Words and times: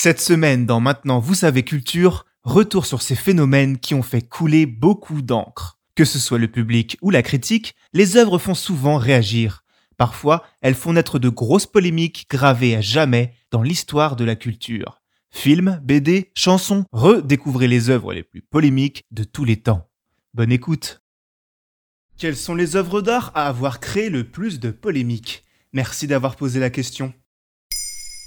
Cette 0.00 0.20
semaine, 0.20 0.64
dans 0.64 0.78
Maintenant 0.78 1.18
Vous 1.18 1.34
savez 1.34 1.64
Culture, 1.64 2.24
retour 2.44 2.86
sur 2.86 3.02
ces 3.02 3.16
phénomènes 3.16 3.78
qui 3.78 3.96
ont 3.96 4.02
fait 4.04 4.22
couler 4.22 4.64
beaucoup 4.64 5.22
d'encre. 5.22 5.80
Que 5.96 6.04
ce 6.04 6.20
soit 6.20 6.38
le 6.38 6.46
public 6.46 6.96
ou 7.02 7.10
la 7.10 7.24
critique, 7.24 7.74
les 7.92 8.16
œuvres 8.16 8.38
font 8.38 8.54
souvent 8.54 8.96
réagir. 8.96 9.64
Parfois, 9.96 10.44
elles 10.60 10.76
font 10.76 10.92
naître 10.92 11.18
de 11.18 11.28
grosses 11.28 11.66
polémiques 11.66 12.28
gravées 12.30 12.76
à 12.76 12.80
jamais 12.80 13.34
dans 13.50 13.60
l'histoire 13.60 14.14
de 14.14 14.24
la 14.24 14.36
culture. 14.36 15.02
Films, 15.30 15.80
BD, 15.82 16.30
chansons, 16.32 16.84
redécouvrez 16.92 17.66
les 17.66 17.90
œuvres 17.90 18.12
les 18.14 18.22
plus 18.22 18.40
polémiques 18.40 19.04
de 19.10 19.24
tous 19.24 19.44
les 19.44 19.56
temps. 19.56 19.90
Bonne 20.32 20.52
écoute. 20.52 21.02
Quelles 22.16 22.36
sont 22.36 22.54
les 22.54 22.76
œuvres 22.76 23.00
d'art 23.00 23.32
à 23.34 23.48
avoir 23.48 23.80
créé 23.80 24.10
le 24.10 24.22
plus 24.22 24.60
de 24.60 24.70
polémiques? 24.70 25.44
Merci 25.72 26.06
d'avoir 26.06 26.36
posé 26.36 26.60
la 26.60 26.70
question. 26.70 27.12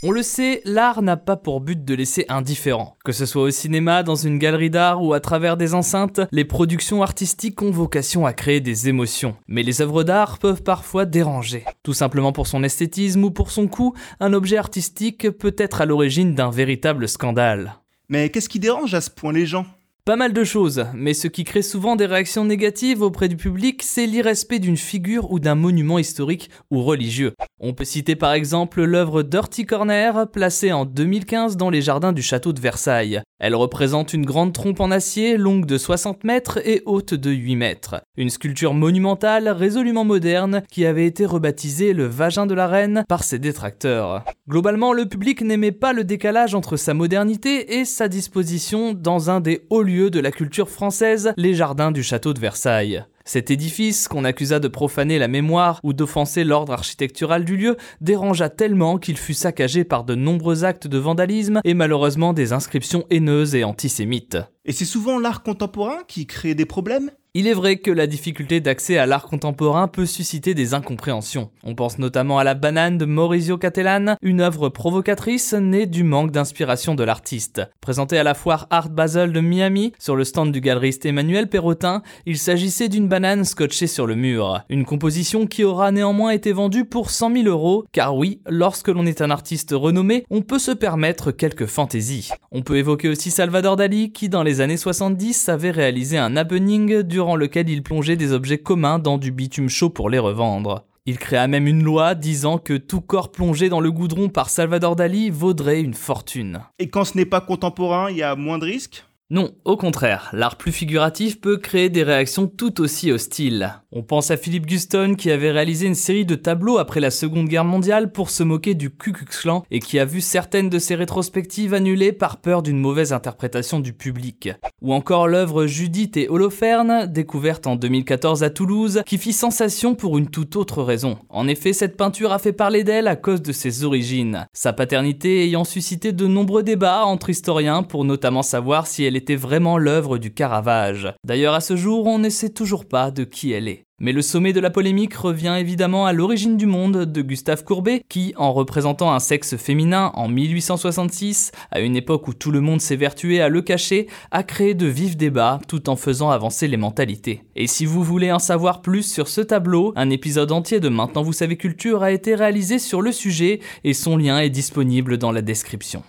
On 0.03 0.09
le 0.09 0.23
sait, 0.23 0.63
l'art 0.65 1.03
n'a 1.03 1.15
pas 1.15 1.37
pour 1.37 1.61
but 1.61 1.85
de 1.85 1.93
laisser 1.93 2.25
indifférent. 2.27 2.97
Que 3.05 3.11
ce 3.11 3.27
soit 3.27 3.43
au 3.43 3.51
cinéma, 3.51 4.01
dans 4.01 4.15
une 4.15 4.39
galerie 4.39 4.71
d'art 4.71 5.03
ou 5.03 5.13
à 5.13 5.19
travers 5.19 5.57
des 5.57 5.75
enceintes, 5.75 6.21
les 6.31 6.43
productions 6.43 7.03
artistiques 7.03 7.61
ont 7.61 7.69
vocation 7.69 8.25
à 8.25 8.33
créer 8.33 8.61
des 8.61 8.89
émotions. 8.89 9.35
Mais 9.47 9.61
les 9.61 9.79
œuvres 9.79 10.01
d'art 10.01 10.39
peuvent 10.39 10.63
parfois 10.63 11.05
déranger. 11.05 11.65
Tout 11.83 11.93
simplement 11.93 12.31
pour 12.31 12.47
son 12.47 12.63
esthétisme 12.63 13.25
ou 13.25 13.29
pour 13.29 13.51
son 13.51 13.67
coût, 13.67 13.93
un 14.19 14.33
objet 14.33 14.57
artistique 14.57 15.29
peut 15.29 15.55
être 15.59 15.81
à 15.81 15.85
l'origine 15.85 16.33
d'un 16.33 16.49
véritable 16.49 17.07
scandale. 17.07 17.75
Mais 18.09 18.31
qu'est-ce 18.31 18.49
qui 18.49 18.59
dérange 18.59 18.95
à 18.95 19.01
ce 19.01 19.11
point 19.11 19.33
les 19.33 19.45
gens? 19.45 19.67
Pas 20.03 20.15
mal 20.15 20.33
de 20.33 20.43
choses, 20.43 20.85
mais 20.95 21.13
ce 21.13 21.27
qui 21.27 21.43
crée 21.43 21.61
souvent 21.61 21.95
des 21.95 22.07
réactions 22.07 22.43
négatives 22.43 23.03
auprès 23.03 23.27
du 23.27 23.37
public, 23.37 23.83
c'est 23.83 24.07
l'irrespect 24.07 24.57
d'une 24.57 24.77
figure 24.77 25.31
ou 25.31 25.39
d'un 25.39 25.53
monument 25.53 25.99
historique 25.99 26.49
ou 26.71 26.81
religieux. 26.81 27.33
On 27.59 27.73
peut 27.73 27.85
citer 27.85 28.15
par 28.15 28.33
exemple 28.33 28.83
l'œuvre 28.83 29.21
Dirty 29.21 29.67
Corner, 29.67 30.27
placée 30.31 30.71
en 30.71 30.85
2015 30.85 31.55
dans 31.55 31.70
les 31.70 31.84
jardins 31.84 32.13
du 32.13 32.23
château 32.23 32.51
de 32.51 32.59
Versailles. 32.59 33.21
Elle 33.39 33.55
représente 33.55 34.13
une 34.13 34.26
grande 34.26 34.53
trompe 34.53 34.79
en 34.79 34.91
acier 34.91 35.37
longue 35.37 35.65
de 35.65 35.77
60 35.77 36.23
mètres 36.23 36.59
et 36.67 36.81
haute 36.85 37.13
de 37.13 37.31
8 37.31 37.55
mètres. 37.55 38.01
Une 38.17 38.29
sculpture 38.29 38.73
monumentale 38.73 39.49
résolument 39.49 40.05
moderne 40.05 40.63
qui 40.71 40.85
avait 40.85 41.05
été 41.05 41.26
rebaptisée 41.26 41.93
le 41.93 42.05
vagin 42.05 42.45
de 42.45 42.54
la 42.54 42.67
reine 42.67 43.04
par 43.07 43.23
ses 43.23 43.39
détracteurs. 43.39 44.23
Globalement, 44.48 44.93
le 44.93 45.07
public 45.07 45.41
n'aimait 45.41 45.71
pas 45.71 45.93
le 45.93 46.04
décalage 46.04 46.55
entre 46.55 46.77
sa 46.77 46.93
modernité 46.93 47.79
et 47.79 47.85
sa 47.85 48.07
disposition 48.07 48.93
dans 48.93 49.29
un 49.29 49.39
des 49.39 49.65
hauts 49.70 49.81
de 49.91 50.20
la 50.20 50.31
culture 50.31 50.70
française, 50.70 51.34
les 51.35 51.53
jardins 51.53 51.91
du 51.91 52.01
château 52.01 52.34
de 52.34 52.39
Versailles. 52.39 53.03
Cet 53.25 53.51
édifice, 53.51 54.07
qu'on 54.07 54.23
accusa 54.23 54.59
de 54.59 54.67
profaner 54.67 55.20
la 55.20 55.27
mémoire 55.27 55.79
ou 55.83 55.93
d'offenser 55.93 56.43
l'ordre 56.43 56.73
architectural 56.73 57.43
du 57.43 57.57
lieu, 57.57 57.75
dérangea 57.99 58.49
tellement 58.49 58.98
qu'il 58.98 59.17
fut 59.17 59.33
saccagé 59.33 59.83
par 59.83 60.05
de 60.05 60.15
nombreux 60.15 60.63
actes 60.63 60.87
de 60.87 60.98
vandalisme 60.98 61.59
et 61.63 61.73
malheureusement 61.73 62.33
des 62.33 62.53
inscriptions 62.53 63.05
haineuses 63.09 63.53
et 63.53 63.63
antisémites. 63.63 64.38
Et 64.66 64.72
c'est 64.72 64.85
souvent 64.85 65.19
l'art 65.19 65.44
contemporain 65.44 66.00
qui 66.07 66.25
crée 66.25 66.55
des 66.55 66.66
problèmes? 66.66 67.11
Il 67.34 67.47
est 67.47 67.53
vrai 67.53 67.78
que 67.78 67.91
la 67.91 68.07
difficulté 68.07 68.59
d'accès 68.59 68.97
à 68.97 69.06
l'art 69.06 69.25
contemporain 69.25 69.88
peut 69.88 70.06
susciter 70.06 70.53
des 70.53 70.74
incompréhensions. 70.74 71.50
On 71.63 71.75
pense 71.75 71.97
notamment 71.97 72.40
à 72.40 72.44
la 72.44 72.56
banane 72.56 72.97
de 72.97 73.06
Maurizio 73.06 73.57
Cattelan, 73.57 74.18
une 74.22 74.41
œuvre 74.41 74.68
provocatrice 74.68 75.53
née 75.53 75.85
du 75.85 76.03
manque 76.03 76.31
d'inspiration 76.31 76.94
de 76.94 77.06
l'artiste. 77.06 77.62
Présentée 77.79 78.18
à 78.18 78.23
la 78.23 78.34
foire 78.34 78.68
Art 78.69 78.90
Basel 78.90 79.31
de 79.31 79.40
Miami, 79.40 79.94
sur 79.97 80.18
le 80.18 80.25
stand 80.25 80.51
du 80.51 80.59
galeriste 80.59 81.06
Emmanuel 81.06 81.47
Perrotin, 81.47 82.01
il 82.25 82.38
s'agissait 82.38 82.90
d'une 82.90 83.07
banane 83.07 83.45
scotchée 83.45 83.88
sur 83.88 84.07
le 84.07 84.16
mur. 84.16 84.59
Une 84.68 84.84
composition 84.84 85.47
qui 85.47 85.63
aura 85.63 85.94
néanmoins 85.94 86.31
été 86.31 86.51
vendue 86.51 86.84
pour 86.84 87.12
100 87.12 87.34
000 87.34 87.47
euros, 87.47 87.85
car 87.94 88.13
oui, 88.13 88.41
lorsque 88.50 88.90
l'on 88.90 89.06
est 89.06 89.22
un 89.22 89.31
artiste 89.31 89.72
renommé, 89.72 90.25
on 90.29 90.41
peut 90.41 90.59
se 90.59 90.72
permettre 90.72 91.31
quelques 91.31 91.68
fantaisies. 91.68 92.31
On 92.51 92.62
peut 92.62 92.75
évoquer 92.75 93.07
aussi 93.07 93.31
Salvador 93.31 93.78
Dali, 93.78 94.11
qui 94.11 94.28
dans 94.28 94.44
les 94.44 94.59
années 94.59 94.75
70 94.75 95.47
avait 95.47 95.72
réalisé 95.72 96.17
un 96.17 96.35
happening 96.35 97.03
du 97.03 97.20
durant 97.21 97.35
lequel 97.35 97.69
il 97.69 97.83
plongeait 97.83 98.15
des 98.15 98.33
objets 98.33 98.57
communs 98.57 98.97
dans 98.97 99.19
du 99.19 99.31
bitume 99.31 99.69
chaud 99.69 99.91
pour 99.91 100.09
les 100.09 100.17
revendre. 100.17 100.87
Il 101.05 101.19
créa 101.19 101.45
même 101.45 101.67
une 101.67 101.83
loi 101.83 102.15
disant 102.15 102.57
que 102.57 102.73
tout 102.73 102.99
corps 102.99 103.31
plongé 103.31 103.69
dans 103.69 103.79
le 103.79 103.91
goudron 103.91 104.27
par 104.27 104.49
Salvador 104.49 104.95
Dali 104.95 105.29
vaudrait 105.29 105.81
une 105.81 105.93
fortune. 105.93 106.61
Et 106.79 106.89
quand 106.89 107.05
ce 107.05 107.15
n'est 107.15 107.25
pas 107.25 107.39
contemporain, 107.39 108.09
il 108.09 108.17
y 108.17 108.23
a 108.23 108.35
moins 108.35 108.57
de 108.57 108.65
risques? 108.65 109.05
Non, 109.29 109.51
au 109.65 109.77
contraire, 109.77 110.29
l'art 110.33 110.57
plus 110.57 110.71
figuratif 110.71 111.39
peut 111.39 111.57
créer 111.57 111.89
des 111.89 112.03
réactions 112.03 112.47
tout 112.47 112.81
aussi 112.81 113.11
hostiles. 113.11 113.71
On 113.91 114.01
pense 114.01 114.29
à 114.29 114.35
Philippe 114.35 114.65
Guston 114.65 115.13
qui 115.15 115.31
avait 115.31 115.51
réalisé 115.51 115.85
une 115.85 115.95
série 115.95 116.25
de 116.25 116.35
tableaux 116.35 116.79
après 116.79 116.99
la 116.99 117.11
Seconde 117.11 117.47
Guerre 117.47 117.63
mondiale 117.63 118.11
pour 118.11 118.29
se 118.29 118.43
moquer 118.43 118.73
du 118.73 118.89
Ku 118.89 119.13
Klux 119.13 119.25
Klan 119.25 119.63
et 119.69 119.79
qui 119.79 119.99
a 119.99 120.05
vu 120.05 120.21
certaines 120.21 120.69
de 120.69 120.79
ses 120.79 120.95
rétrospectives 120.95 121.73
annulées 121.73 122.11
par 122.13 122.41
peur 122.41 122.61
d'une 122.61 122.79
mauvaise 122.79 123.13
interprétation 123.13 123.79
du 123.79 123.93
public. 123.93 124.49
Ou 124.81 124.93
encore 124.93 125.27
l'œuvre 125.27 125.67
Judith 125.67 126.17
et 126.17 126.27
Holoferne, 126.27 127.05
découverte 127.05 127.67
en 127.67 127.75
2014 127.75 128.43
à 128.43 128.49
Toulouse, 128.49 129.03
qui 129.05 129.19
fit 129.19 129.31
sensation 129.31 129.93
pour 129.93 130.17
une 130.17 130.27
toute 130.27 130.55
autre 130.55 130.81
raison. 130.81 131.19
En 131.29 131.47
effet, 131.47 131.71
cette 131.71 131.97
peinture 131.97 132.31
a 132.31 132.39
fait 132.39 132.51
parler 132.51 132.83
d'elle 132.83 133.07
à 133.07 133.15
cause 133.15 133.43
de 133.43 133.51
ses 133.51 133.83
origines, 133.83 134.47
sa 134.53 134.73
paternité 134.73 135.43
ayant 135.43 135.65
suscité 135.65 136.13
de 136.13 136.25
nombreux 136.25 136.63
débats 136.63 137.05
entre 137.05 137.29
historiens 137.29 137.83
pour 137.83 138.05
notamment 138.05 138.41
savoir 138.41 138.87
si 138.87 139.03
elle 139.03 139.15
était 139.15 139.35
vraiment 139.35 139.77
l'œuvre 139.77 140.17
du 140.17 140.33
Caravage. 140.33 141.13
D'ailleurs, 141.23 141.53
à 141.53 141.61
ce 141.61 141.75
jour, 141.75 142.07
on 142.07 142.17
ne 142.17 142.29
sait 142.29 142.49
toujours 142.49 142.85
pas 142.85 143.11
de 143.11 143.23
qui 143.23 143.51
elle 143.51 143.67
est. 143.67 143.85
Mais 144.03 144.13
le 144.13 144.23
sommet 144.23 144.51
de 144.51 144.59
la 144.59 144.72
polémique 144.72 145.13
revient 145.13 145.56
évidemment 145.59 146.07
à 146.07 146.12
l'origine 146.12 146.57
du 146.57 146.66
monde 146.66 147.06
de 147.06 147.22
Gustave 147.22 147.63
Courbet, 147.63 148.01
qui, 148.09 148.34
en 148.35 148.51
représentant 148.51 149.13
un 149.13 149.19
sexe 149.19 149.57
féminin 149.57 150.09
en 150.16 150.28
1866, 150.28 151.51
à 151.69 151.81
une 151.81 151.95
époque 151.95 152.28
où 152.28 152.34
tout 152.34 152.50
le 152.50 152.61
monde 152.61 152.81
s'évertuait 152.81 153.41
à 153.41 153.47
le 153.47 153.61
cacher, 153.61 154.07
a 154.31 154.41
créé 154.41 154.73
de 154.73 154.88
vifs 154.88 155.17
débats 155.17 155.59
tout 155.67 155.88
en 155.88 155.95
faisant 155.95 156.31
avancer 156.31 156.67
les 156.67 156.78
mentalités. 156.78 157.44
Et 157.56 157.67
si 157.67 157.85
vous 157.85 158.03
voulez 158.03 158.31
en 158.31 158.40
savoir 158.40 158.81
plus 158.81 159.03
sur 159.03 159.28
ce 159.28 159.41
tableau, 159.41 159.94
un 159.95 160.09
épisode 160.09 160.51
entier 160.51 160.79
de 160.79 160.90
Maintenant 160.90 161.22
vous 161.22 161.31
savez 161.31 161.56
culture 161.56 162.01
a 162.01 162.11
été 162.11 162.34
réalisé 162.34 162.79
sur 162.79 163.03
le 163.03 163.11
sujet 163.11 163.59
et 163.84 163.94
son 163.94 164.17
lien 164.17 164.40
est 164.40 164.50
disponible 164.50 165.19
dans 165.19 165.31
la 165.31 165.44
description. 165.44 166.01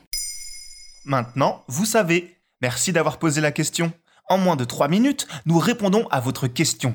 Maintenant, 1.04 1.62
vous 1.69 1.84
savez. 1.84 2.38
Merci 2.62 2.92
d'avoir 2.92 3.19
posé 3.19 3.42
la 3.42 3.52
question. 3.52 3.92
En 4.31 4.38
moins 4.38 4.56
de 4.56 4.64
3 4.64 4.88
minutes, 4.88 5.26
nous 5.44 5.58
répondons 5.58 6.06
à 6.10 6.20
votre 6.20 6.47
question. 6.47 6.94